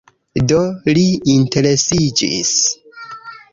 [0.51, 0.61] Do,
[0.99, 1.03] li
[1.35, 2.57] interesiĝis